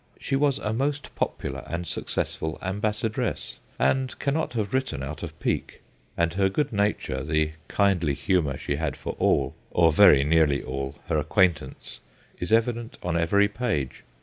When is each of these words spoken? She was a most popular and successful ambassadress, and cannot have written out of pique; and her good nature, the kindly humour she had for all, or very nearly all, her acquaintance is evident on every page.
She 0.19 0.35
was 0.35 0.57
a 0.57 0.73
most 0.73 1.13
popular 1.13 1.63
and 1.67 1.85
successful 1.85 2.57
ambassadress, 2.63 3.59
and 3.77 4.17
cannot 4.17 4.53
have 4.53 4.73
written 4.73 5.03
out 5.03 5.21
of 5.21 5.39
pique; 5.39 5.79
and 6.17 6.33
her 6.33 6.49
good 6.49 6.73
nature, 6.73 7.23
the 7.23 7.51
kindly 7.67 8.15
humour 8.15 8.57
she 8.57 8.77
had 8.77 8.97
for 8.97 9.13
all, 9.19 9.53
or 9.69 9.91
very 9.93 10.23
nearly 10.23 10.63
all, 10.63 10.95
her 11.05 11.19
acquaintance 11.19 11.99
is 12.39 12.51
evident 12.51 12.97
on 13.03 13.15
every 13.15 13.47
page. 13.47 14.01